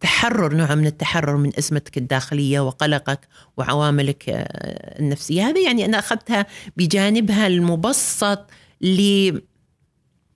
[0.00, 4.24] تحرر نوع من التحرر من أزمتك الداخلية وقلقك وعواملك
[5.00, 5.42] النفسية.
[5.42, 9.30] هذا يعني أنا أخذتها بجانبها المبسط ل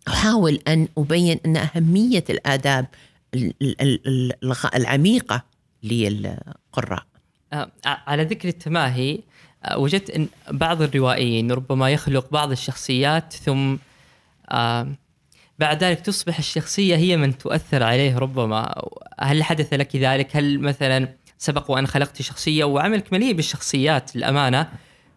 [0.09, 2.87] أحاول أن أبين أن أهمية الآداب
[4.75, 5.45] العميقة
[5.83, 7.07] للقراء.
[7.53, 9.21] آه، على ذكر التماهي
[9.65, 13.77] آه، وجدت إن بعض الروائيين ربما يخلق بعض الشخصيات ثم
[14.51, 14.89] آه،
[15.59, 18.83] بعد ذلك تصبح الشخصية هي من تؤثر عليه ربما.
[19.21, 24.69] هل حدث لك ذلك؟ هل مثلا سبق وأن خلقت شخصية وعملك مليء بالشخصيات الامانه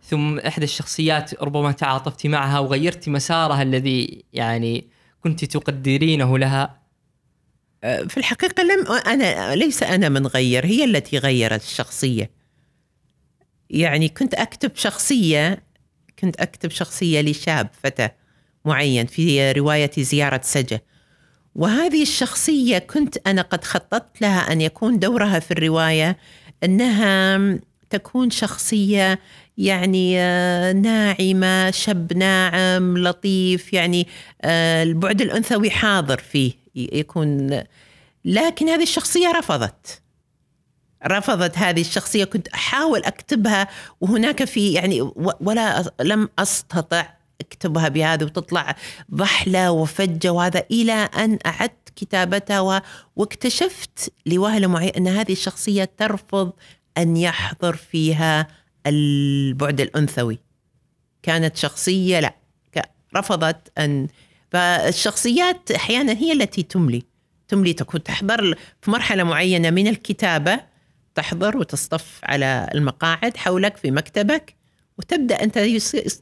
[0.03, 4.87] ثم إحدى الشخصيات ربما تعاطفت معها وغيرت مسارها الذي يعني
[5.23, 6.80] كنت تقدرينه لها؟
[7.81, 12.29] في الحقيقة لم أنا ليس أنا من غير هي التي غيرت الشخصية.
[13.69, 15.63] يعني كنت أكتب شخصية
[16.19, 18.09] كنت أكتب شخصية لشاب فتى
[18.65, 20.83] معين في روايتي زيارة سجه
[21.55, 26.17] وهذه الشخصية كنت أنا قد خططت لها أن يكون دورها في الرواية
[26.63, 27.39] أنها
[27.89, 29.19] تكون شخصية
[29.57, 34.07] يعني آه، ناعمة شاب ناعم لطيف يعني
[34.41, 36.60] آه، البعد الأنثوي حاضر فيه.
[36.75, 37.63] يكون
[38.25, 40.01] لكن هذه الشخصية رفضت.
[41.07, 43.67] رفضت هذه الشخصية كنت أحاول أكتبها
[44.01, 48.75] وهناك في يعني ولا لم أستطع أكتبها بهذا وتطلع
[49.13, 52.81] ضحله وفجة وهذا إلى أن أعدت كتابتها
[53.15, 56.53] واكتشفت لوهلة معين أن هذه الشخصية ترفض
[56.97, 58.47] أن يحضر فيها
[58.87, 60.39] البعد الأنثوي.
[61.23, 62.41] كانت شخصية لا
[63.15, 64.07] رفضت أن
[64.51, 67.03] فالشخصيات أحيانا هي التي تملي
[67.47, 70.59] تملي تكون تحضر في مرحلة معينة من الكتابة
[71.15, 74.55] تحضر وتصطف على المقاعد حولك في مكتبك
[74.97, 75.59] وتبدأ أنت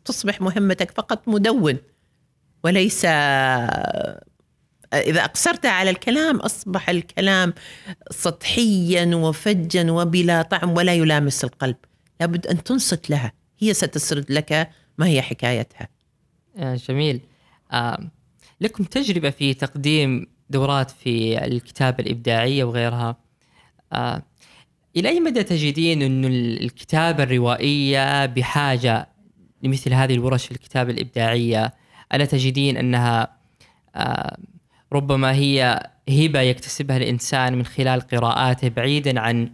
[0.06, 1.78] تصبح مهمتك فقط مدون
[2.63, 3.06] وليس
[4.94, 7.54] إذا أقصرت على الكلام أصبح الكلام
[8.12, 11.76] سطحيا وفجا وبلا طعم ولا يلامس القلب.
[12.20, 15.88] لابد أن تنصت لها هي ستسرد لك ما هي حكايتها.
[16.58, 17.22] آه جميل.
[17.72, 18.12] آه
[18.62, 23.15] لكم تجربة في تقديم دورات في الكتابة الإبداعية وغيرها؟
[23.93, 24.22] آه
[24.95, 29.10] إلى أي مدى تجدين أن الكتابة الروائية بحاجة
[29.63, 31.74] لمثل هذه الورش الكتابة الإبداعية؟
[32.13, 33.38] ألا تجدين أنها
[33.95, 34.38] آه
[34.93, 39.52] ربما هي هبة يكتسبها الإنسان من خلال قراءاته بعيدا عن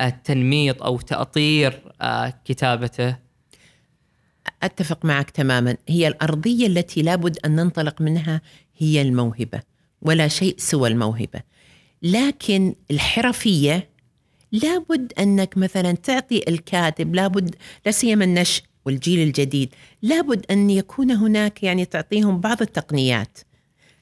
[0.00, 3.25] التنميط أو تأطير آه، كتابته؟
[4.66, 5.76] أتفق معك تماما.
[5.88, 8.40] هي الأرضية التي لابد أن ننطلق منها
[8.78, 9.60] هي الموهبة
[10.02, 11.40] ولا شيء سوى الموهبة.
[12.02, 13.88] لكن الحرفية
[14.52, 17.54] لابد أنك مثلا تعطي الكاتب لابد
[17.86, 23.38] لا سيما النشء والجيل الجديد لابد أن يكون هناك يعني تعطيهم بعض التقنيات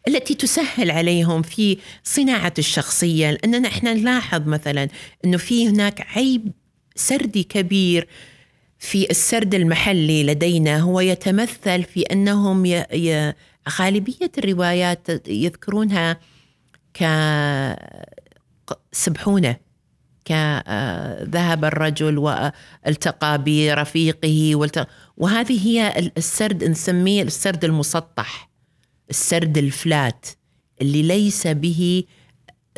[0.09, 3.31] التي تسهل عليهم في صناعة الشخصية.
[3.31, 4.89] لأننا إحنا نلاحظ مثلا
[5.25, 6.53] أنه في هناك عيب
[6.97, 8.09] سردي كبير
[8.79, 12.87] في السرد المحلي لدينا هو يتمثل في أنهم ي...
[12.93, 13.33] ي...
[13.79, 16.21] غالبية الروايات يذكرونها
[18.93, 19.57] كسبحونة
[20.25, 28.51] كذهب الرجل والتقى برفيقه والتقى وهذه هي السرد نسميه السرد المسطح
[29.11, 30.27] السرد الفلات
[30.83, 32.05] اللي ليس به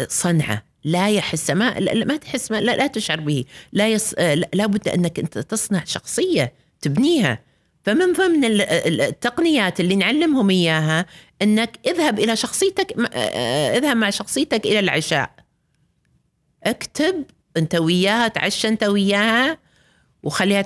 [0.08, 0.62] صنعة.
[0.86, 4.14] لا يحس ما ما تحس ما لا, لا تشعر به لا يص
[4.54, 7.38] لابد أنك أنت تصنع شخصية تبنيها.
[7.84, 11.06] فمن ضمن التقنيات اللي نعلمهم إياها
[11.42, 12.92] أنك اذهب إلى شخصيتك
[13.76, 15.30] اذهب مع شخصيتك إلى العشاء.
[16.64, 17.24] اكتب
[17.56, 19.58] أنت وياها تعشى أنت وياها
[20.22, 20.64] وخليها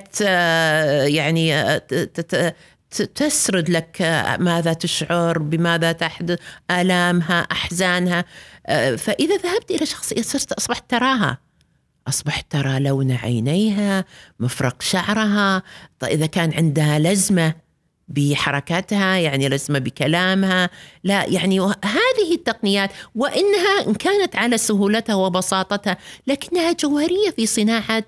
[1.06, 1.80] يعني
[2.90, 4.02] تسرد لك
[4.40, 6.38] ماذا تشعر بماذا تحدث
[6.70, 8.24] آلامها أحزانها.
[8.66, 11.38] آه، فإذا ذهبت إلى شخصية صرت أصبحت تراها.
[12.08, 14.04] أصبحت ترى لون عينيها
[14.40, 15.62] مفرق شعرها.
[16.04, 17.54] إذا كان عندها لزمة
[18.08, 20.70] بحركاتها يعني لزمة بكلامها.
[21.04, 28.04] لا يعني هذه التقنيات وإنها إن كانت على سهولتها وبساطتها لكنها جوهرية في صناعة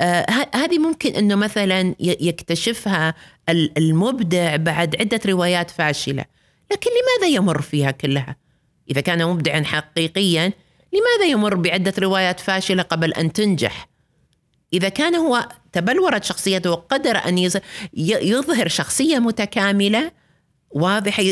[0.00, 3.14] آه هذه ممكن إنه مثلا يكتشفها
[3.48, 6.24] المبدع بعد عدة روايات فاشلة.
[6.72, 8.36] لكن لماذا يمر فيها كلها؟
[8.90, 10.52] إذا كان مبدعا حقيقيا
[10.92, 13.88] لماذا يمر بعدة روايات فاشلة قبل أن تنجح؟
[14.72, 17.38] إذا كان هو تبلورت شخصيته وقدر أن
[17.94, 20.12] يظهر شخصية متكاملة
[20.70, 21.22] واضحه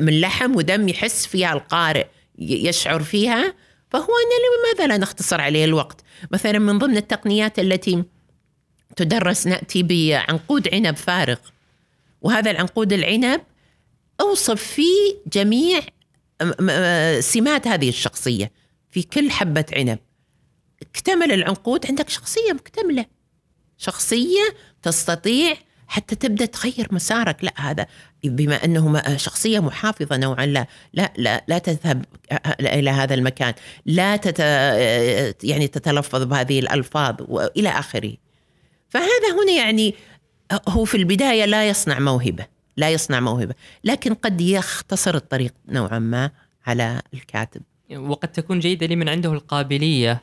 [0.00, 2.06] من لحم ودم يحس فيها القارئ
[2.38, 3.54] يشعر فيها
[3.90, 6.00] فهو أن لماذا لا نختصر عليه الوقت؟
[6.30, 8.04] مثلا من ضمن التقنيات التي
[8.96, 11.36] تدرس نأتي بعنقود عنب فارغ.
[12.22, 13.40] وهذا العنقود العنب
[14.20, 15.80] أوصف فيه جميع
[17.20, 18.52] سمات هذه الشخصية
[18.90, 19.98] في كل حبة عنب.
[20.82, 23.06] اكتمل العنقود عندك شخصية مكتملة.
[23.78, 27.44] شخصية تستطيع حتى تبدأ تغير مسارك.
[27.44, 27.86] لا هذا
[28.24, 32.04] بما انه شخصية محافظة نوعا لا لا لا لا تذهب
[32.60, 33.54] إلى هذا المكان.
[33.86, 34.38] لا تت
[35.44, 38.14] يعني تتلفظ بهذه الألفاظ وإلى آخره.
[38.92, 39.94] فهذا هنا يعني
[40.68, 46.30] هو في البداية لا يصنع موهبة لا يصنع موهبة لكن قد يختصر الطريق نوعا ما
[46.66, 47.62] على الكاتب.
[47.96, 50.22] وقد تكون جيدة لمن عنده القابلية.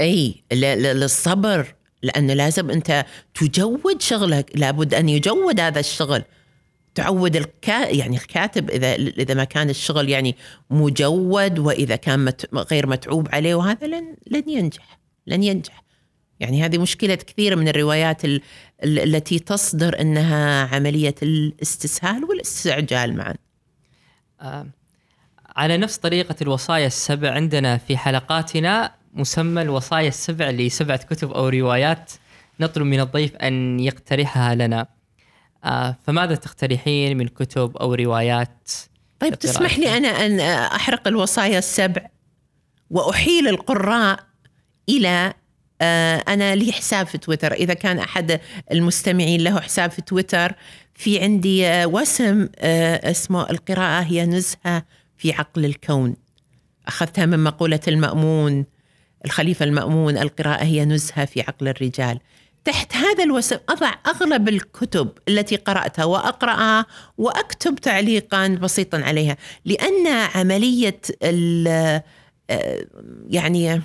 [0.00, 6.22] أي للصبر لأن لازم أنت تجود شغلك لابد أن يجود هذا الشغل.
[6.94, 10.36] تعود الكا يعني الكاتب إذا إذا ما كان الشغل يعني
[10.70, 15.85] مجود وإذا كان مت غير متعوب عليه وهذا لن لن ينجح لن ينجح.
[16.40, 18.40] يعني هذه مشكلة كثير من الروايات ال-
[18.84, 23.34] ال- التي تصدر أنها عملية الاستسهال والاستعجال معا.
[24.40, 24.66] آه،
[25.56, 32.12] على نفس طريقة الوصايا السبع عندنا في حلقاتنا مسمى الوصايا السبع لسبعة كتب أو روايات
[32.60, 34.86] نطلب من الضيف أن يقترحها لنا.
[35.64, 38.68] آه، فماذا تقترحين من كتب أو روايات؟
[39.18, 39.78] طيب تسمح.
[39.78, 42.06] لي أنا أن أحرق الوصايا السبع
[42.90, 44.18] وأحيل القراء
[44.88, 45.34] إلى
[45.82, 47.52] آه، أنا لي حساب في تويتر.
[47.52, 48.40] إذا كان أحد
[48.72, 50.52] المستمعين له حساب في تويتر
[50.94, 54.84] في عندي آه، وسم آه، اسمه القراءة هي نزهة
[55.16, 56.16] في عقل الكون.
[56.88, 58.64] أخذتها من مقولة المأمون
[59.24, 62.18] الخليفة المأمون القراءة هي نزهة في عقل الرجال.
[62.64, 66.86] تحت هذا الوسم أضع أغلب الكتب التي قرأتها وأقرأها
[67.18, 72.02] وأكتب تعليقا بسيطا عليها لأن عملية ال-
[72.50, 72.86] آه،
[73.30, 73.82] يعني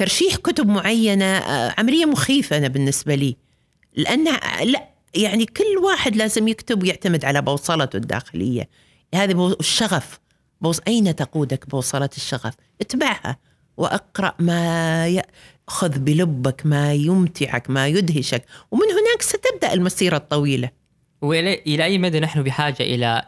[0.00, 3.36] ترشيح كتب معينة آه، عملية مخيفة أنا بالنسبة لي.
[3.94, 4.24] لأن
[4.62, 8.68] لا يعني كل واحد لازم يكتب ويعتمد على بوصلته الداخلية.
[9.14, 10.20] هذا بو- الشغف.
[10.60, 13.36] بوص أين تقودك بوصلة الشغف؟ اتبعها
[13.76, 18.44] وأقرأ ما يأخذ بلبك ما يمتعك ما يدهشك.
[18.70, 20.70] ومن هناك ستبدأ المسيرة الطويلة.
[21.22, 23.22] وإلى إلى أي مدى نحن بحاجة إلى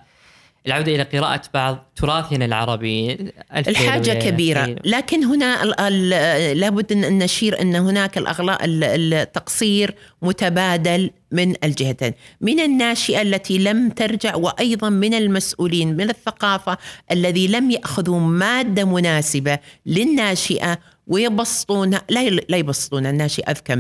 [0.67, 3.13] العودة إلى قراءة بعض تراثنا العربي
[3.57, 4.13] الحاجة.
[4.13, 4.77] كبيرة.
[4.85, 8.85] لكن هنا ال- ال- لابد أن نشير أن هناك الأغلاء ال-
[9.15, 12.13] التقصير متبادل من الجهتين.
[12.41, 16.79] من الناشئة التي لم ترجع وأيضا من المسؤولين من الثقافة
[17.11, 23.73] الذي لم يأخذوا مادة مناسبة للناشئة ويبسطون لا لا يبسطون الناشئة أذكى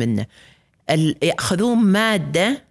[0.91, 2.64] ال- يأخذون مادة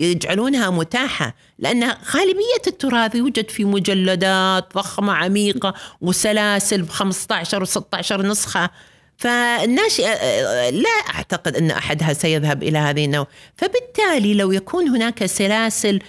[0.00, 8.22] ويجعلونها متاحة لأن غالبية التراث يوجد في مجلدات ضخمة عميقة وسلاسل ب 15 و 16
[8.26, 8.70] نسخة
[9.18, 13.26] فالناشئة آه، لا أعتقد أن أحدها سيذهب إلى هذه النوع.
[13.56, 16.00] فبالتالي لو يكون هناك سلاسل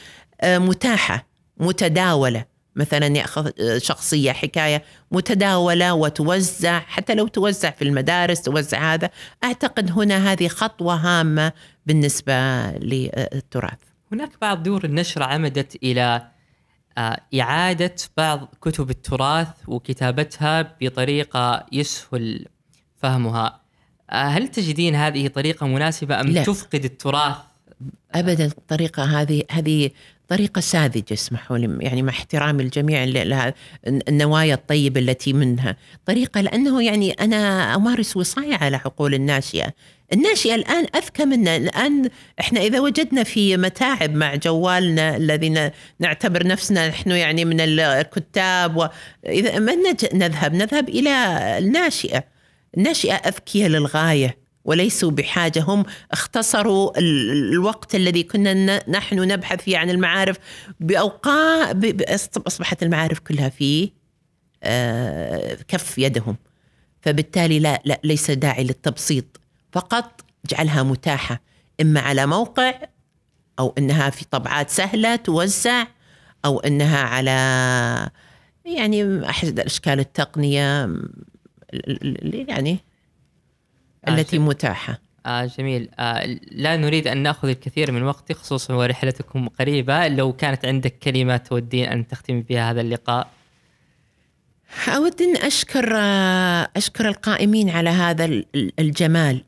[0.42, 1.26] آه، متاحة
[1.58, 2.46] متداولة
[2.80, 9.10] مثلا يأخذ آه، شخصية حكاية متداولة وتوزع حتى لو توزع في المدارس توزع هذا
[9.44, 11.52] أعتقد هنا هذه خطوة هامة
[11.86, 12.34] بالنسبة
[12.72, 13.80] للتراث.
[14.12, 16.28] هناك بعض دور النشر عمدت إلى
[16.98, 22.46] آه، إعادة بعض كتب التراث وكتابتها بطريقة يسهل
[23.02, 23.62] فهمها.
[24.10, 26.44] آه، هل تجدين هذه طريقة مناسبة أم لا.
[26.44, 27.36] تفقد التراث؟
[28.12, 29.92] ابدا الطريقة هذه هذه
[30.30, 33.04] طريقة ساذجة اسمحوا لي يعني مع احترام الجميع
[33.88, 35.76] النوايا الطيبة التي منها.
[36.06, 39.74] طريقة لأنه يعني أنا أمارس وصاية على عقول الناشئة.
[40.14, 41.56] الناشئة الآن أذكى منا.
[41.56, 42.10] الآن
[42.40, 45.70] إحنا إذا وجدنا في متاعب مع جوالنا الذين
[46.00, 49.76] نعتبر نفسنا نحن يعني من الكتاب واذا من
[50.14, 51.10] نذهب نذهب إلى
[51.58, 52.24] الناشئة.
[52.78, 54.39] الناشئة اذكياء للغاية.
[54.70, 60.38] وليسوا بحاجة هم اختصروا ال- الوقت الذي كنا نحن نبحث فيه عن المعارف
[60.80, 63.92] بأوقات أصبحت المعارف كلها في
[64.64, 66.38] آه، كف يدهم.
[67.02, 69.26] فبالتالي لا, لا ليس داعي للتبسيط.
[69.72, 71.42] فقط اجعلها متاحة
[71.82, 72.74] إما على موقع
[73.60, 75.88] أو إنها في طبعات سهلة توزع
[76.46, 77.32] أو إنها على
[78.66, 81.10] يعني أحد أشكال التقنية ال-
[81.74, 82.80] ال- ال- يعني
[84.08, 84.40] التي شيء.
[84.40, 85.00] متاحة.
[85.26, 85.90] آه جميل.
[86.00, 90.08] آه لا نريد أن نأخذ الكثير من وقتك خصوصا ورحلتكم قريبة.
[90.08, 93.30] لو كانت عندك كلمة تودين أن تختمي بها هذا اللقاء.
[94.88, 95.98] أود أن أشكر
[96.78, 98.46] أشكر القائمين على هذا ال-
[98.80, 99.44] الجمال.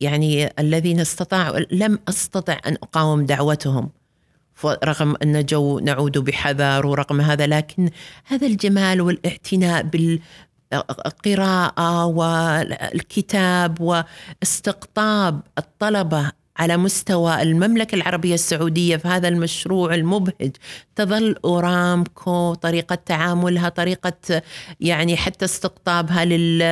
[0.00, 3.90] يعني الذين استطاعوا لم أستطع أن أقاوم دعوتهم
[4.64, 7.90] رغم أن جو نعود بحذر ورغم هذا لكن
[8.26, 9.82] هذا الجمال والاعتناء
[10.72, 20.56] بالقراءة والكتاب واستقطاب الطلبة على مستوى المملكة العربية السعودية في هذا المشروع المبهج.
[20.96, 24.42] تظل أورامكو طريقة تعاملها طريقة
[24.80, 26.62] يعني حتى استقطابها لل